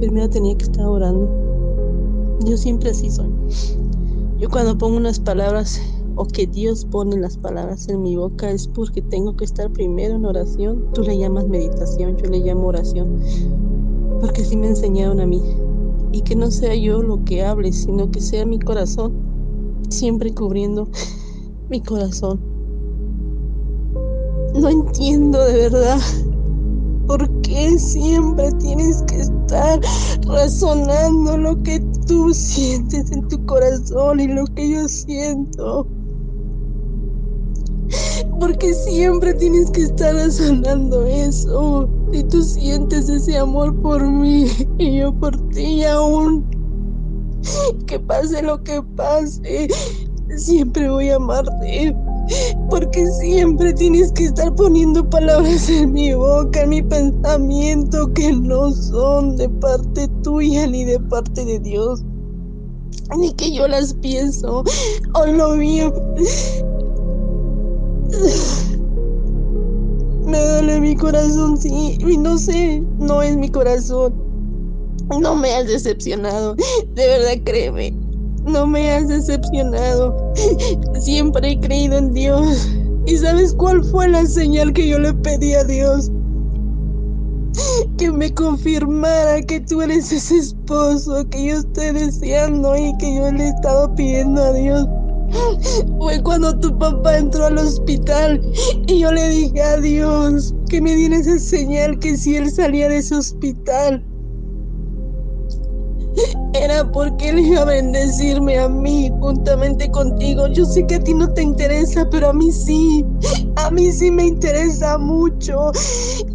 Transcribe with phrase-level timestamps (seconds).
[0.00, 1.28] primero tenía que estar orando.
[2.46, 3.28] Yo siempre así soy.
[4.38, 5.78] Yo cuando pongo unas palabras
[6.16, 10.14] o que Dios pone las palabras en mi boca es porque tengo que estar primero
[10.14, 10.86] en oración.
[10.94, 13.20] Tú le llamas meditación, yo le llamo oración.
[14.20, 15.42] Porque así me enseñaron a mí.
[16.12, 19.12] Y que no sea yo lo que hable, sino que sea mi corazón,
[19.90, 20.88] siempre cubriendo
[21.68, 22.40] mi corazón.
[24.54, 26.00] No entiendo de verdad
[27.10, 29.80] por qué siempre tienes que estar
[30.28, 35.88] razonando lo que tú sientes en tu corazón y lo que yo siento.
[38.38, 41.90] Porque siempre tienes que estar razonando eso.
[42.12, 44.46] Si tú sientes ese amor por mí
[44.78, 46.48] y yo por ti aún,
[47.88, 49.66] que pase lo que pase,
[50.36, 51.92] siempre voy a amarte.
[52.68, 58.70] Porque siempre tienes que estar poniendo palabras en mi boca, en mi pensamiento, que no
[58.72, 62.02] son de parte tuya ni de parte de Dios.
[63.16, 64.62] Ni que yo las pienso
[65.14, 65.92] o lo mío.
[70.24, 71.98] Me duele mi corazón, sí.
[71.98, 74.14] Y no sé, no es mi corazón.
[75.20, 76.54] No me has decepcionado.
[76.94, 78.09] De verdad, créeme.
[78.44, 80.32] No me has decepcionado.
[81.00, 82.68] Siempre he creído en Dios.
[83.06, 86.10] ¿Y sabes cuál fue la señal que yo le pedí a Dios?
[87.98, 93.32] Que me confirmara que tú eres ese esposo que yo estoy deseando y que yo
[93.32, 94.86] le he estado pidiendo a Dios.
[95.98, 98.40] Fue cuando tu papá entró al hospital
[98.86, 102.88] y yo le dije a Dios que me diera esa señal que si él salía
[102.88, 104.04] de ese hospital,
[106.54, 110.46] era porque él iba a bendecirme a mí juntamente contigo.
[110.48, 113.04] Yo sé que a ti no te interesa, pero a mí sí.
[113.56, 115.72] A mí sí me interesa mucho.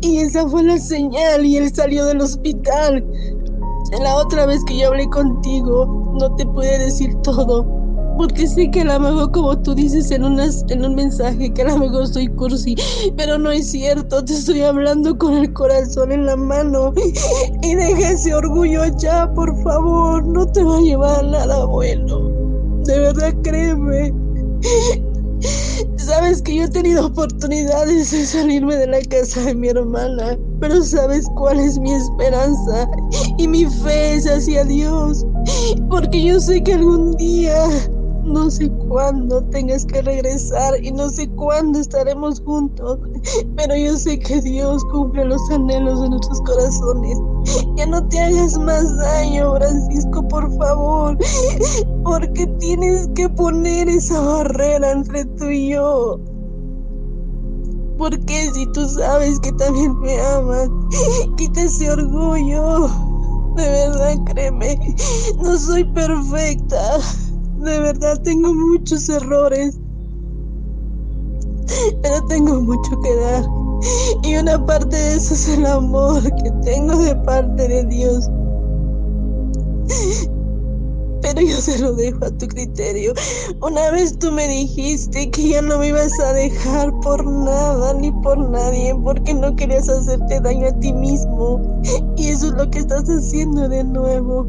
[0.00, 3.04] Y esa fue la señal y él salió del hospital.
[4.00, 7.75] La otra vez que yo hablé contigo, no te pude decir todo
[8.16, 11.68] porque sé que a lo como tú dices en, unas, en un mensaje que a
[11.68, 12.74] lo mejor soy cursi,
[13.16, 16.92] pero no es cierto, te estoy hablando con el corazón en la mano
[17.62, 22.30] y deja ese orgullo allá, por favor, no te va a llevar a nada bueno,
[22.84, 24.12] de verdad créeme.
[25.96, 30.82] Sabes que yo he tenido oportunidades de salirme de la casa de mi hermana, pero
[30.82, 32.88] sabes cuál es mi esperanza
[33.38, 35.26] y mi fe es hacia Dios,
[35.90, 37.68] porque yo sé que algún día
[38.56, 42.98] sé cuándo tengas que regresar y no sé cuándo estaremos juntos,
[43.56, 47.18] pero yo sé que Dios cumple los anhelos de nuestros corazones.
[47.76, 51.18] Ya no te hagas más daño, Francisco, por favor,
[52.04, 56.18] porque tienes que poner esa barrera entre tú y yo.
[57.98, 60.68] Porque si tú sabes que también me amas,
[61.36, 62.88] quita ese orgullo.
[63.56, 64.78] De verdad, créeme,
[65.42, 66.98] no soy perfecta.
[67.58, 69.78] De verdad tengo muchos errores.
[72.02, 73.44] Pero tengo mucho que dar.
[74.22, 78.30] Y una parte de eso es el amor que tengo de parte de Dios.
[81.22, 83.12] Pero yo se lo dejo a tu criterio.
[83.60, 88.12] Una vez tú me dijiste que ya no me ibas a dejar por nada ni
[88.12, 91.60] por nadie porque no querías hacerte daño a ti mismo.
[92.16, 94.46] Y eso es lo que estás haciendo de nuevo.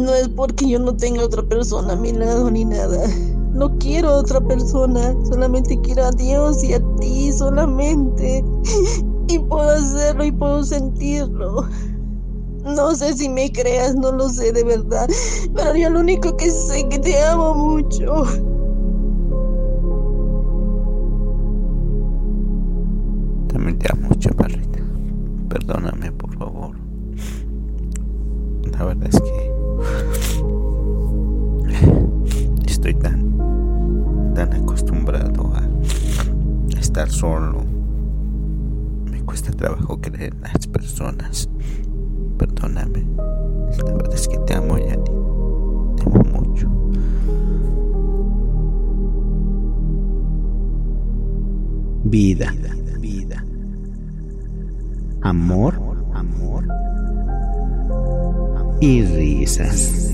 [0.00, 3.04] No es porque yo no tenga otra persona a mi lado ni nada.
[3.52, 8.44] No quiero a otra persona, solamente quiero a Dios y a ti solamente.
[9.30, 11.68] Y puedo hacerlo y puedo sentirlo.
[12.64, 15.06] No sé si me creas, no lo sé de verdad.
[15.54, 18.24] Pero yo lo único que sé es que te amo mucho.
[23.48, 24.80] También te amo mucho, Parrita.
[25.50, 26.74] Perdóname, por favor.
[28.72, 29.57] La verdad es que
[32.66, 37.64] estoy tan, tan acostumbrado a estar solo.
[39.10, 41.48] Me cuesta trabajo creer en las personas.
[42.38, 43.04] Perdóname.
[43.84, 45.04] La verdad es que te amo, Yani.
[45.96, 46.68] Te amo mucho.
[52.04, 52.54] Vida.
[53.00, 53.44] Vida.
[55.22, 55.80] Amor.
[56.14, 56.64] Amor.
[58.80, 60.08] Y risas.